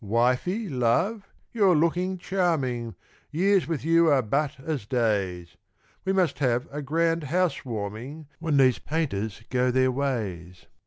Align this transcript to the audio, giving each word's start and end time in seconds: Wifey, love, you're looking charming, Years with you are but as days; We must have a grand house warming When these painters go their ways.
Wifey, 0.03 0.67
love, 0.67 1.27
you're 1.53 1.75
looking 1.75 2.17
charming, 2.17 2.95
Years 3.29 3.67
with 3.67 3.85
you 3.85 4.07
are 4.07 4.23
but 4.23 4.59
as 4.59 4.87
days; 4.87 5.57
We 6.05 6.11
must 6.11 6.39
have 6.39 6.67
a 6.71 6.81
grand 6.81 7.25
house 7.25 7.63
warming 7.63 8.25
When 8.39 8.57
these 8.57 8.79
painters 8.79 9.43
go 9.51 9.69
their 9.69 9.91
ways. 9.91 10.65